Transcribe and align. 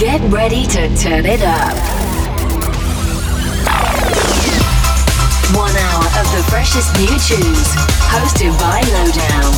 Get 0.00 0.22
ready 0.32 0.64
to 0.64 0.96
turn 0.96 1.26
it 1.26 1.42
up. 1.42 1.76
One 5.54 5.76
hour 5.76 6.04
of 6.18 6.26
the 6.32 6.42
freshest 6.48 6.96
new 6.96 7.06
tunes, 7.06 7.68
hosted 8.08 8.58
by 8.58 8.80
Lowdown. 8.94 9.52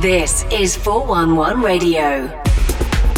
This 0.00 0.44
is 0.50 0.74
411 0.74 1.62
Radio. 1.62 2.28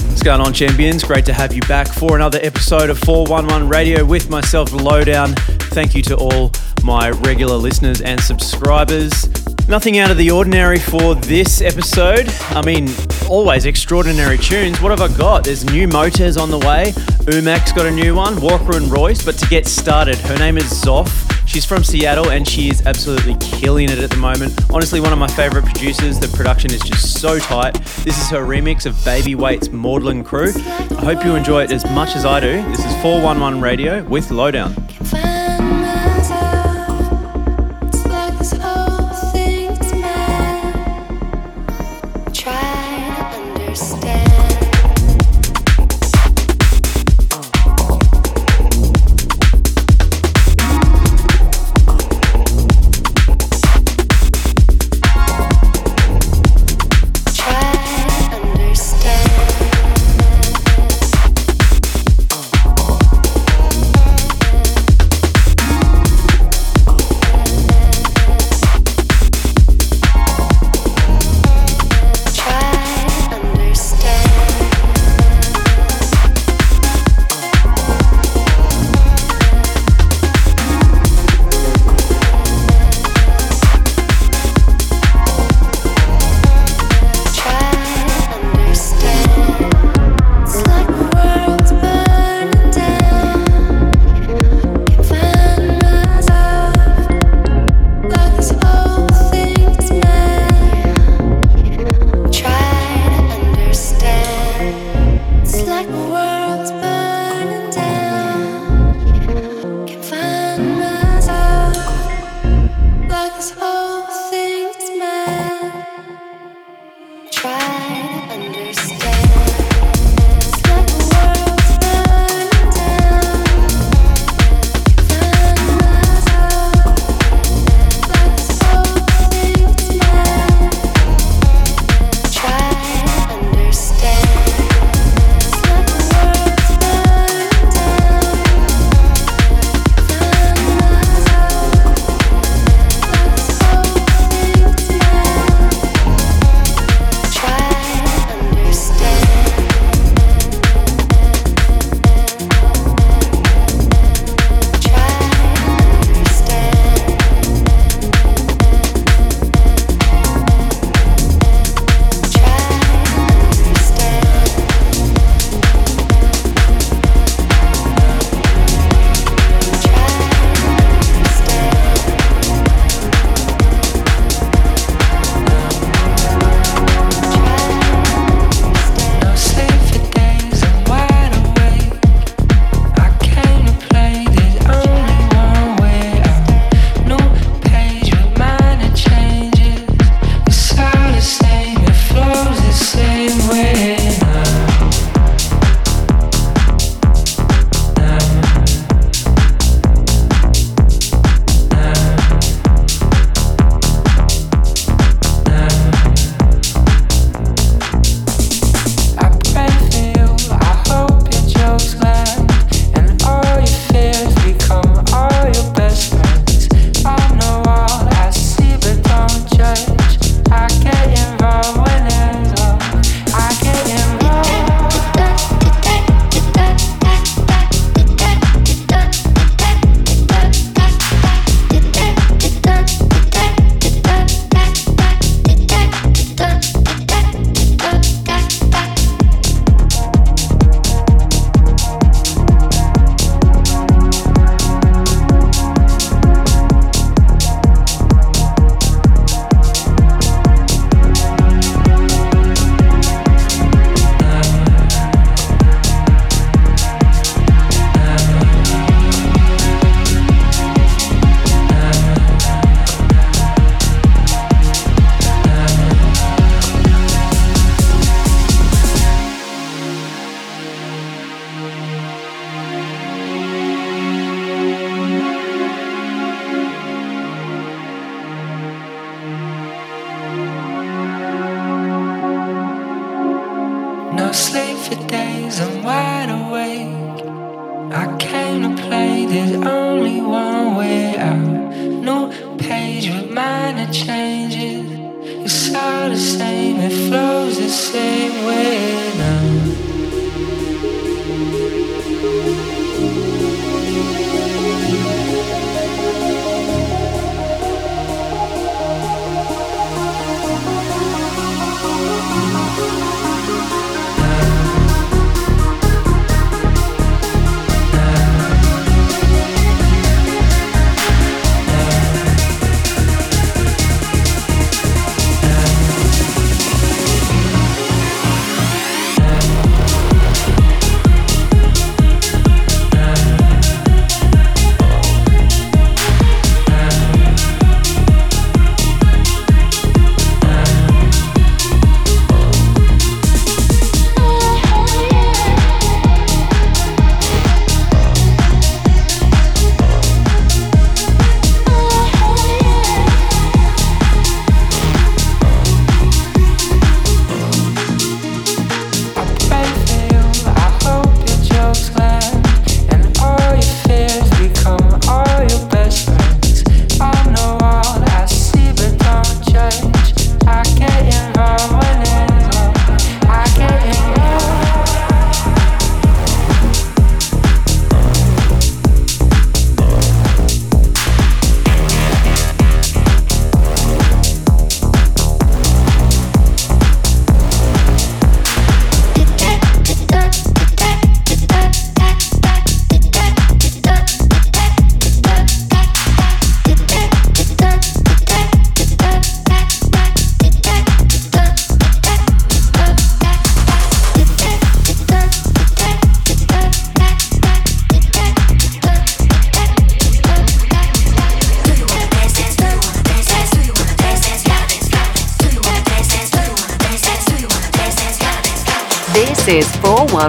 What's 0.08 0.24
going 0.24 0.40
on, 0.40 0.52
champions? 0.52 1.04
Great 1.04 1.24
to 1.26 1.32
have 1.32 1.54
you 1.54 1.62
back 1.68 1.86
for 1.86 2.16
another 2.16 2.40
episode 2.42 2.90
of 2.90 2.98
411 2.98 3.68
Radio 3.68 4.04
with 4.04 4.28
myself, 4.28 4.72
Lowdown. 4.72 5.36
Thank 5.76 5.94
you 5.94 6.00
to 6.04 6.16
all 6.16 6.52
my 6.84 7.10
regular 7.10 7.54
listeners 7.54 8.00
and 8.00 8.18
subscribers. 8.18 9.28
Nothing 9.68 9.98
out 9.98 10.10
of 10.10 10.16
the 10.16 10.30
ordinary 10.30 10.78
for 10.78 11.14
this 11.14 11.60
episode. 11.60 12.30
I 12.48 12.62
mean, 12.64 12.88
always 13.28 13.66
extraordinary 13.66 14.38
tunes. 14.38 14.80
What 14.80 14.98
have 14.98 15.02
I 15.02 15.14
got? 15.18 15.44
There's 15.44 15.66
new 15.66 15.86
Motors 15.86 16.38
on 16.38 16.50
the 16.50 16.58
way. 16.60 16.92
Umek's 17.26 17.72
got 17.72 17.84
a 17.84 17.90
new 17.90 18.14
one, 18.14 18.40
Walker 18.40 18.78
and 18.78 18.90
Royce. 18.90 19.22
But 19.22 19.36
to 19.36 19.46
get 19.48 19.66
started, 19.66 20.16
her 20.16 20.38
name 20.38 20.56
is 20.56 20.64
Zoff. 20.64 21.30
She's 21.46 21.66
from 21.66 21.84
Seattle 21.84 22.30
and 22.30 22.48
she 22.48 22.70
is 22.70 22.80
absolutely 22.86 23.36
killing 23.38 23.90
it 23.90 23.98
at 23.98 24.08
the 24.08 24.16
moment. 24.16 24.58
Honestly, 24.72 25.00
one 25.00 25.12
of 25.12 25.18
my 25.18 25.28
favorite 25.28 25.66
producers. 25.66 26.18
The 26.18 26.34
production 26.34 26.72
is 26.72 26.80
just 26.80 27.20
so 27.20 27.38
tight. 27.38 27.74
This 28.02 28.18
is 28.18 28.30
her 28.30 28.46
remix 28.46 28.86
of 28.86 28.96
Baby 29.04 29.34
Wait's 29.34 29.68
Maudlin 29.68 30.24
Crew. 30.24 30.54
I 30.56 31.04
hope 31.04 31.22
you 31.22 31.34
enjoy 31.34 31.64
it 31.64 31.70
as 31.70 31.84
much 31.90 32.16
as 32.16 32.24
I 32.24 32.40
do. 32.40 32.62
This 32.70 32.78
is 32.78 33.02
411 33.02 33.60
Radio 33.60 34.02
with 34.04 34.30
Lowdown. 34.30 34.74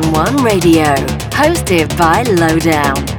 411 0.03 0.43
Radio, 0.43 0.83
hosted 1.31 1.97
by 1.97 2.21
Lowdown. 2.21 3.16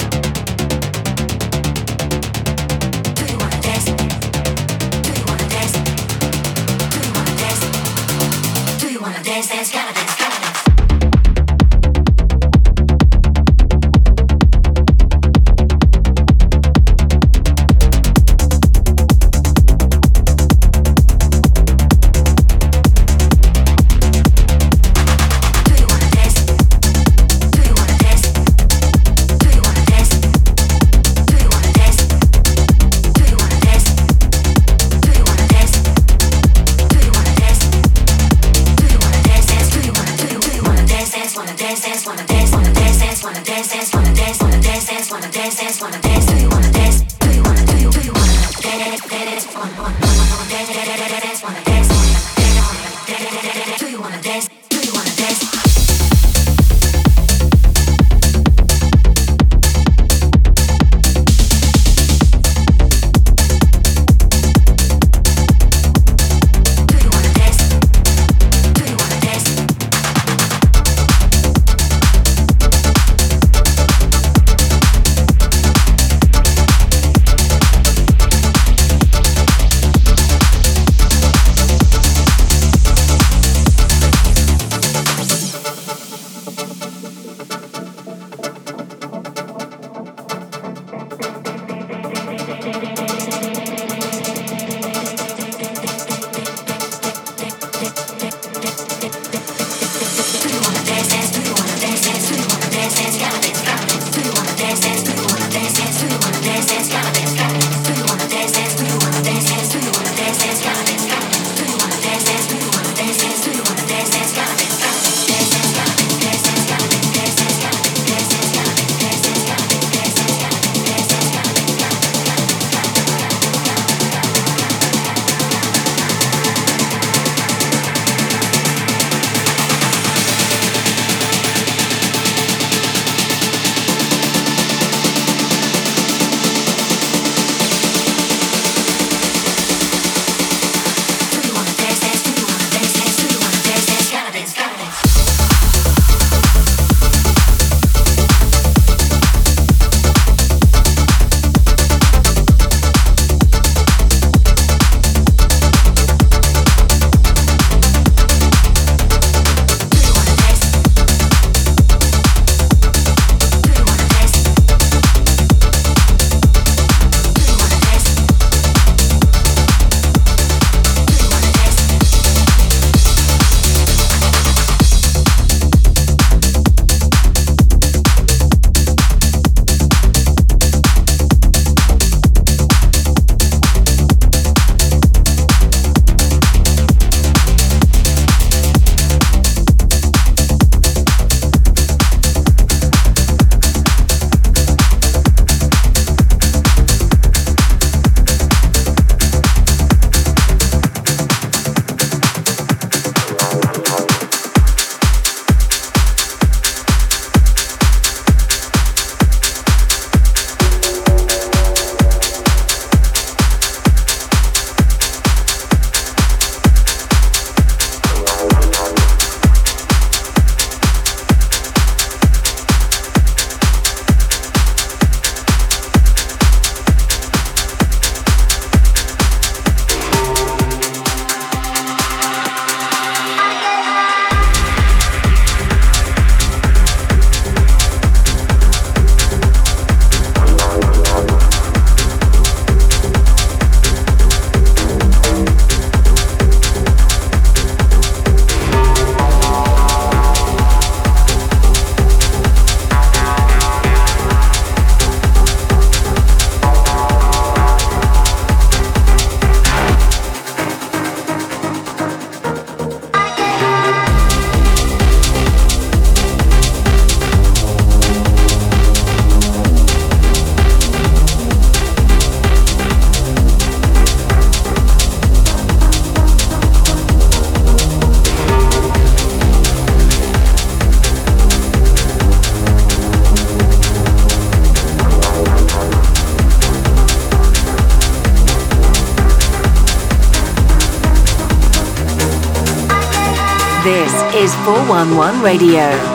One 294.99 295.40
Radio. 295.40 296.07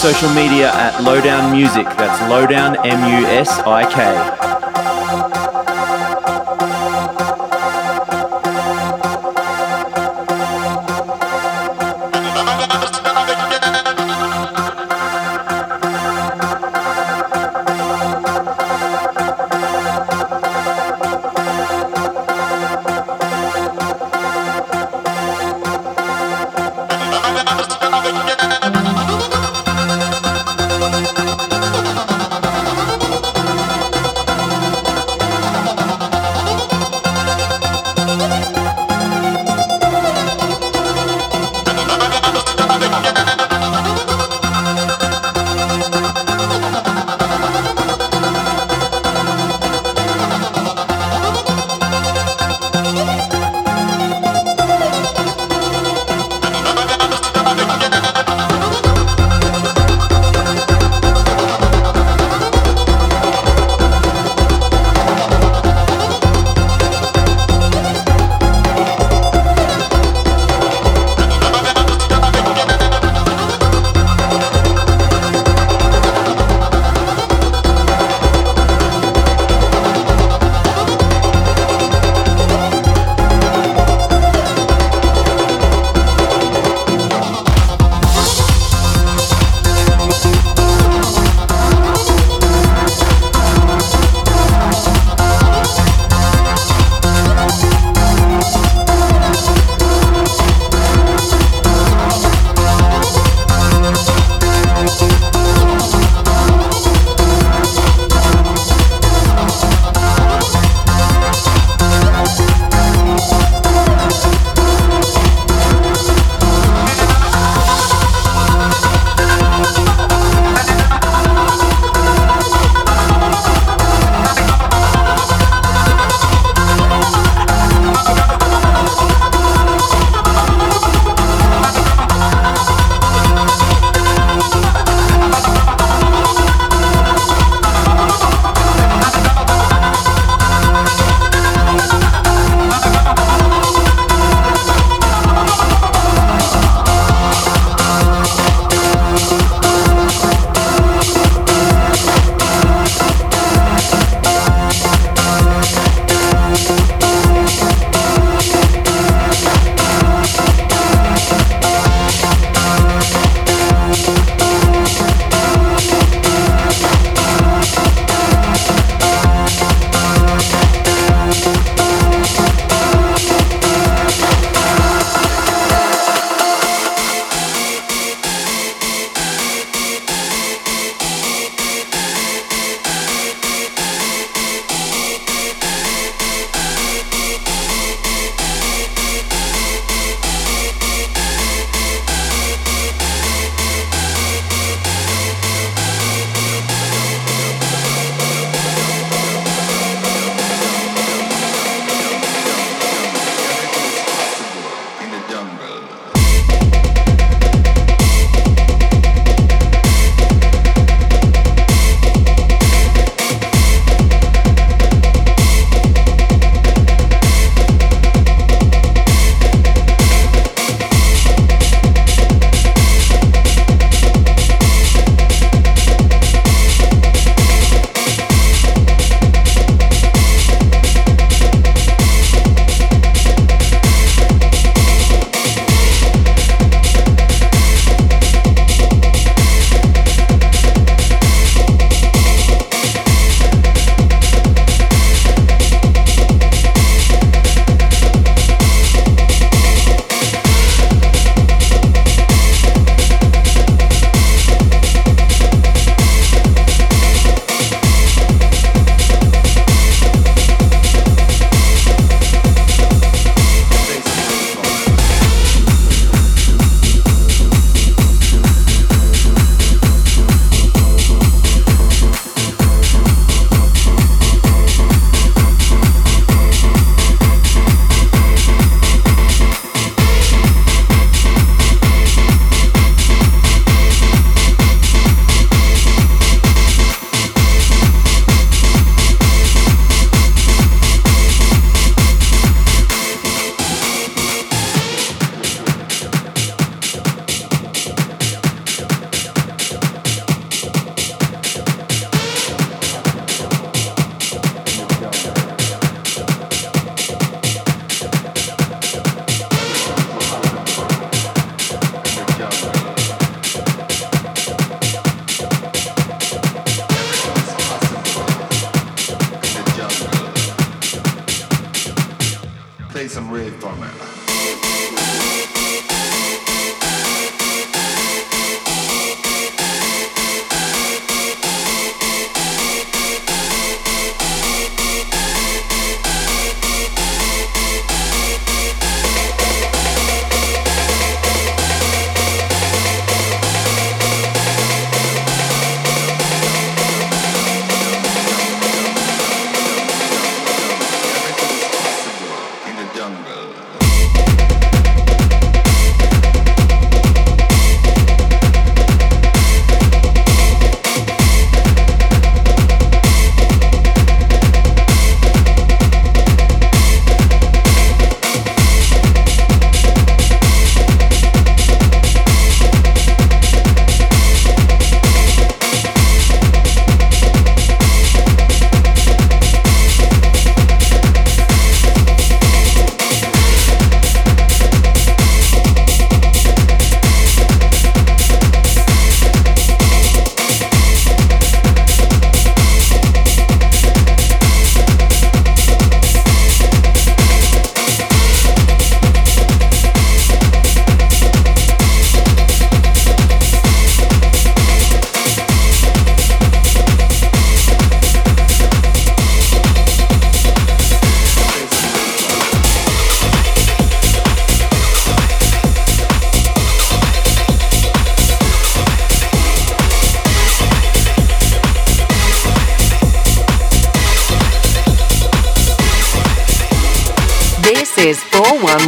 Social 0.00 0.30
media 0.30 0.72
at 0.72 1.02
Lowdown 1.02 1.52
Music. 1.52 1.84
That's 1.84 2.18
Lowdown 2.30 2.74
M 2.86 3.20
U 3.20 3.26
S 3.26 3.58
I 3.66 3.84
K. 3.84 4.49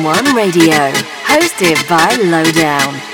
Radio, 0.00 0.90
hosted 1.26 1.86
by 1.86 2.16
Lowdown. 2.16 3.11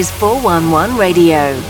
Is 0.00 0.10
411 0.12 0.96
Radio. 0.96 1.69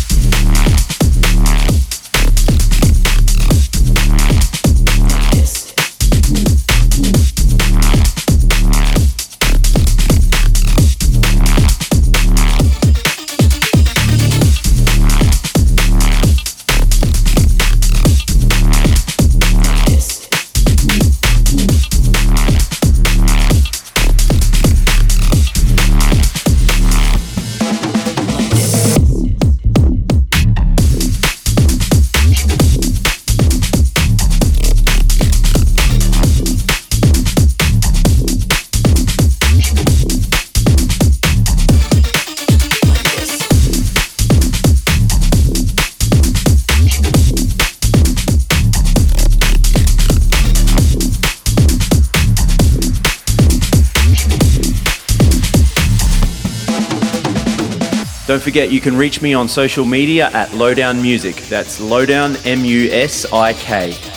Don't 58.41 58.45
forget 58.45 58.71
you 58.71 58.81
can 58.81 58.97
reach 58.97 59.21
me 59.21 59.35
on 59.35 59.47
social 59.47 59.85
media 59.85 60.31
at 60.33 60.51
Lowdown 60.55 60.99
Musik. 60.99 61.35
That's 61.47 61.79
Lowdown 61.79 62.35
M 62.37 62.65
U 62.65 62.89
S 62.91 63.31
I 63.31 63.53
K. 63.53 64.10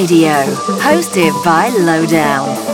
Radio, 0.00 0.32
hosted 0.80 1.30
by 1.44 1.68
Lowdown. 1.68 2.69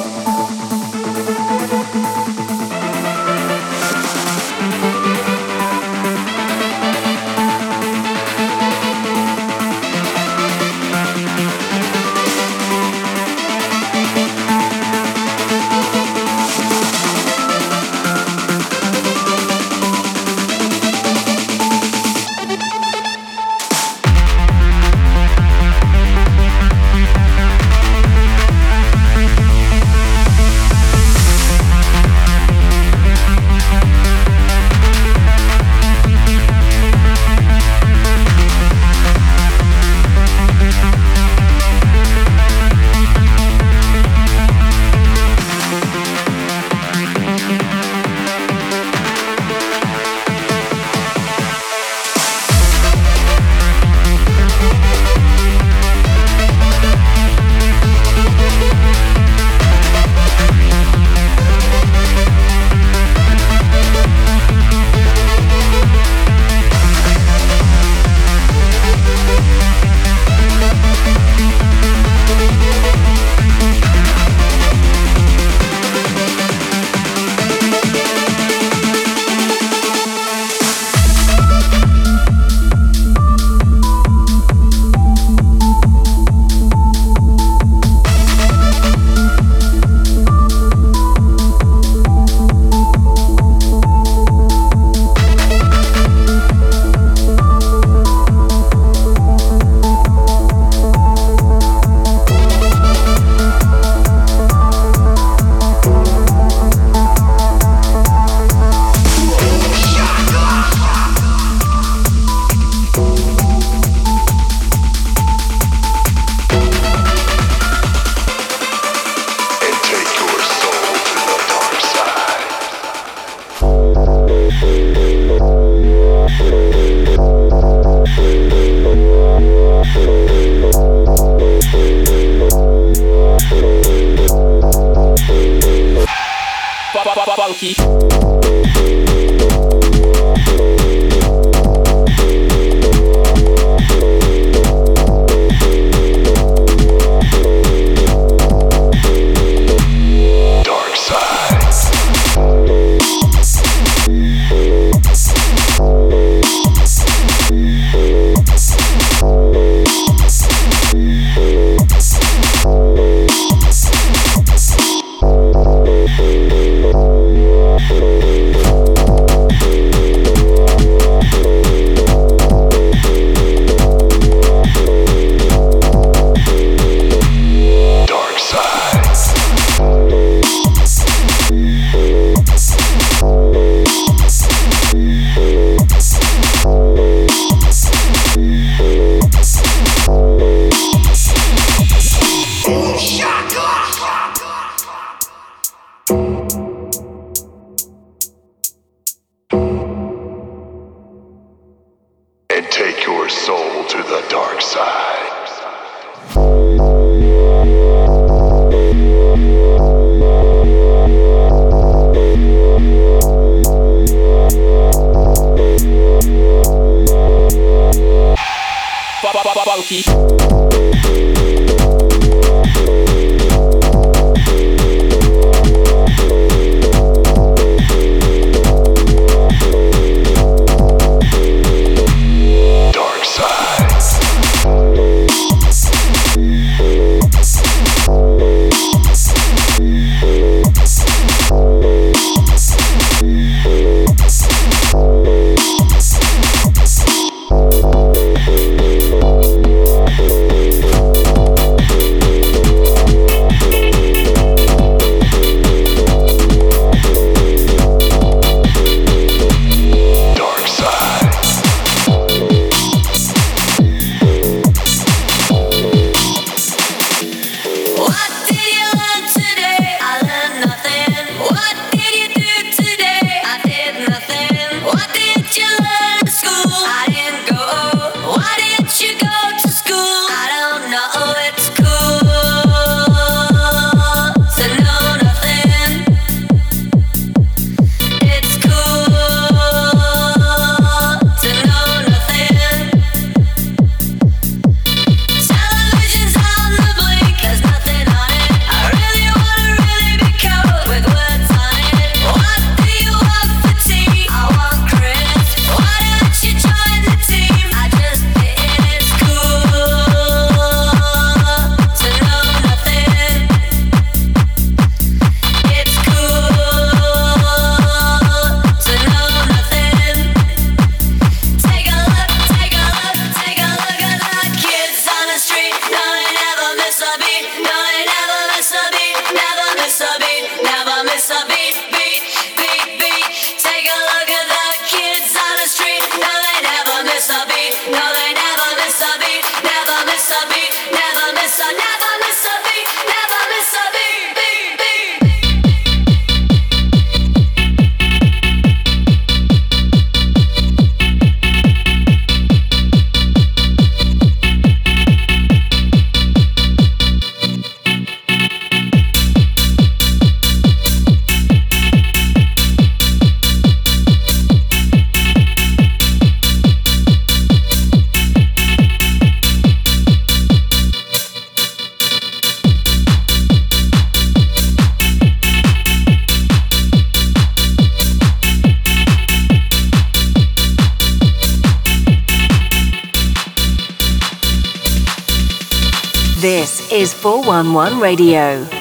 411 387.64 388.00
Radio. 388.02 388.75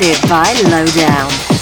Hosted 0.00 0.28
by 0.28 0.52
Lowdown 0.70 1.60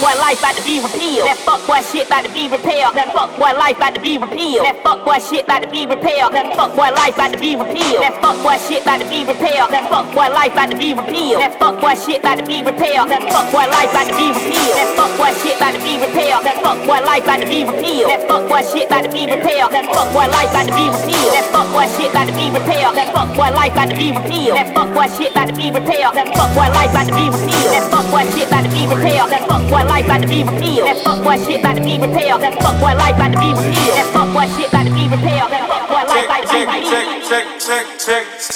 boy 0.00 0.12
life 0.20 0.38
about 0.38 0.56
to 0.56 0.64
be 0.64 0.80
repealed. 0.80 1.24
That 1.24 1.40
fuck 1.40 1.64
boy 1.64 1.80
shit 1.80 2.06
about 2.06 2.24
to 2.24 2.32
be 2.32 2.48
repaired. 2.48 2.92
That 2.92 3.12
fuck 3.16 3.32
boy 3.40 3.52
life 3.56 3.76
about 3.76 3.96
to 3.96 4.00
be 4.00 4.18
repealed. 4.18 4.64
That 4.64 4.82
fuck 4.84 5.04
boy 5.04 5.18
shit 5.18 5.44
about 5.44 5.64
to 5.64 5.70
be 5.72 5.86
repaired. 5.88 6.32
That 6.36 6.52
fuck 6.52 6.76
boy 6.76 6.92
life 6.92 7.16
about 7.16 7.32
to 7.32 7.40
be 7.40 7.56
repealed. 7.56 8.04
That 8.04 8.20
fuck 8.20 8.36
boy 8.44 8.56
shit 8.60 8.82
about 8.84 9.00
to 9.00 9.08
be 9.08 9.24
repaired. 9.24 9.68
That 9.72 9.88
fuck 9.88 10.06
boy 10.12 10.28
life 10.28 10.52
about 10.52 10.70
to 10.70 10.76
be 10.76 10.92
repealed. 10.92 11.40
That 11.40 11.56
fuck 11.56 11.80
boy 11.80 11.96
shit 11.96 12.20
about 12.20 12.38
to 12.38 12.44
be 12.44 12.60
repaired. 12.60 13.08
That 13.08 13.24
fuck 13.32 13.46
boy 13.52 13.66
life 13.72 13.90
about 13.90 14.06
to 14.10 14.14
be 14.16 14.28
repealed. 14.36 14.76
That 14.76 14.90
fuck 14.96 15.12
boy 15.16 15.32
shit 15.40 15.56
about 15.56 15.72
to 15.72 15.80
be 15.80 15.94
repaired. 15.96 16.42
That 16.44 16.56
fuck 16.60 16.78
boy 16.84 17.00
life 17.00 17.24
about 17.24 17.40
to 17.40 17.46
be 17.48 17.60
repealed. 17.64 18.08
That 18.12 18.22
fuck 18.28 18.44
boy 18.48 18.62
shit 18.68 18.86
about 18.86 19.04
to 19.06 19.10
be 19.12 19.22
repaired. 19.24 19.70
That 19.72 19.86
fuck 19.88 20.08
boy 20.12 20.26
life 20.28 20.50
about 20.52 20.66
to 20.68 20.74
be 20.76 20.86
repealed. 20.92 21.32
That 21.32 21.46
fuck 21.48 21.68
boy 21.72 21.86
shit 21.96 22.10
about 22.12 22.26
to 22.28 22.34
be 22.36 22.46
repaired. 22.52 22.92
That 22.96 23.08
fuck 23.16 23.30
boy 23.32 23.50
life 23.56 23.72
about 23.72 23.88
to 23.88 23.96
be 23.96 24.12
repealed. 24.12 24.65
Fuck 24.76 24.92
boy 24.92 25.08
shit 25.16 25.32
about 25.32 25.48
to 25.48 25.54
be 25.56 25.72
repaired. 25.72 26.12
That 26.12 26.28
fuck 26.36 26.52
boy 26.52 26.68
life 26.68 26.92
about 26.92 27.08
to 27.08 27.14
be 27.16 27.32
repealed. 27.32 27.72
That 27.72 27.88
fuck 27.88 28.04
boy 28.12 28.28
shit 28.28 28.44
about 28.44 28.68
to 28.68 28.70
be 28.76 28.84
repaired. 28.84 29.32
That 29.32 29.48
fuck 29.48 29.64
boy 29.72 29.88
life 29.88 30.04
about 30.04 30.20
to 30.20 30.28
be 30.28 30.44
repealed. 30.44 30.84
That 30.84 31.00
fuck 31.00 31.24
boy 31.24 31.40
shit 31.40 31.60
about 31.64 31.76
to 31.76 31.82
be 31.82 31.96
repaired. 31.96 32.40
That 32.44 32.60
fuck 32.60 32.76
boy 32.76 32.92
life 32.92 33.16
about 33.16 33.32
to 33.32 33.40
be 33.40 33.56
repealed. 33.56 33.96
That 33.96 34.08
fuck 34.12 34.28
boy 34.36 34.44
shit 34.52 34.68
about 34.68 34.84
to 34.84 34.92
be 34.92 35.08
repaired. 35.08 35.48
That 35.48 35.64
fuck 35.64 35.88
boy 35.88 36.04
life 36.04 36.28
about 36.28 36.44
to 36.44 36.52
be 36.52 36.60
repealed. 36.68 37.24
Check, 37.24 37.46
check, 37.56 37.86
check, 37.96 38.26
check. 38.36 38.55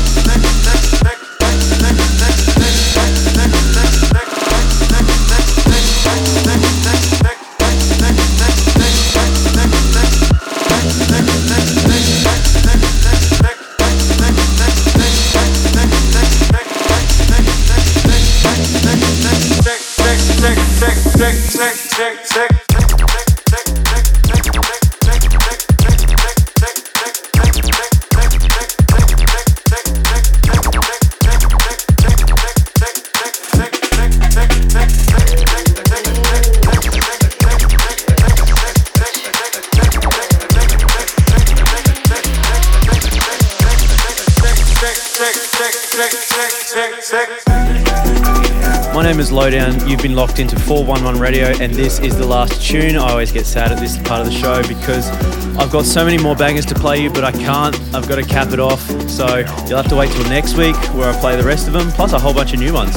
Lowdown. 49.41 49.89
You've 49.89 50.03
been 50.03 50.13
locked 50.13 50.37
into 50.37 50.55
411 50.55 51.19
Radio, 51.19 51.47
and 51.59 51.73
this 51.73 51.97
is 51.99 52.15
the 52.15 52.27
last 52.27 52.61
tune. 52.61 52.95
I 52.95 53.09
always 53.09 53.31
get 53.31 53.47
sad 53.47 53.71
at 53.71 53.79
this 53.79 53.97
part 53.97 54.19
of 54.19 54.27
the 54.27 54.31
show 54.31 54.61
because 54.67 55.09
I've 55.57 55.71
got 55.71 55.83
so 55.83 56.05
many 56.05 56.21
more 56.21 56.35
bangers 56.35 56.63
to 56.67 56.75
play 56.75 57.01
you, 57.01 57.09
but 57.09 57.23
I 57.23 57.31
can't. 57.31 57.75
I've 57.91 58.07
got 58.07 58.17
to 58.17 58.23
cap 58.23 58.53
it 58.53 58.59
off. 58.59 58.81
So 59.09 59.37
you'll 59.65 59.77
have 59.77 59.87
to 59.87 59.95
wait 59.95 60.11
till 60.11 60.29
next 60.29 60.57
week 60.57 60.75
where 60.93 61.09
I 61.11 61.19
play 61.19 61.37
the 61.37 61.43
rest 61.43 61.65
of 61.65 61.73
them, 61.73 61.89
plus 61.89 62.13
a 62.13 62.19
whole 62.19 62.35
bunch 62.35 62.53
of 62.53 62.59
new 62.59 62.71
ones. 62.71 62.95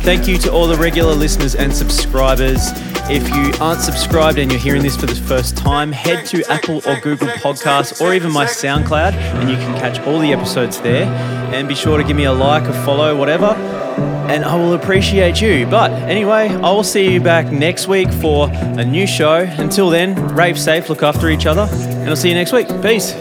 Thank 0.00 0.26
you 0.26 0.38
to 0.38 0.50
all 0.50 0.66
the 0.66 0.76
regular 0.76 1.14
listeners 1.14 1.54
and 1.56 1.70
subscribers. 1.70 2.70
If 3.10 3.28
you 3.28 3.52
aren't 3.60 3.80
subscribed 3.80 4.38
and 4.38 4.50
you're 4.50 4.60
hearing 4.60 4.82
this 4.82 4.96
for 4.96 5.06
the 5.06 5.14
first 5.14 5.56
time, 5.56 5.92
head 5.92 6.26
to 6.26 6.44
Apple 6.50 6.82
or 6.86 7.00
Google 7.00 7.28
Podcasts 7.28 8.00
or 8.00 8.14
even 8.14 8.32
my 8.32 8.46
SoundCloud 8.46 9.12
and 9.12 9.50
you 9.50 9.56
can 9.56 9.78
catch 9.78 10.00
all 10.06 10.18
the 10.18 10.32
episodes 10.32 10.80
there. 10.80 11.04
And 11.52 11.68
be 11.68 11.74
sure 11.74 11.98
to 11.98 12.04
give 12.04 12.16
me 12.16 12.24
a 12.24 12.32
like, 12.32 12.64
a 12.64 12.84
follow, 12.84 13.16
whatever 13.16 13.56
and 14.32 14.44
I 14.44 14.54
will 14.54 14.72
appreciate 14.72 15.42
you. 15.42 15.66
But 15.66 15.90
anyway, 15.92 16.48
I 16.48 16.70
will 16.70 16.84
see 16.84 17.12
you 17.12 17.20
back 17.20 17.52
next 17.52 17.86
week 17.86 18.10
for 18.10 18.48
a 18.50 18.84
new 18.84 19.06
show. 19.06 19.40
Until 19.58 19.90
then, 19.90 20.14
rave 20.34 20.58
safe, 20.58 20.88
look 20.88 21.02
after 21.02 21.28
each 21.28 21.44
other, 21.44 21.68
and 21.70 22.08
I'll 22.08 22.16
see 22.16 22.28
you 22.28 22.34
next 22.34 22.52
week. 22.52 22.68
Peace. 22.82 23.12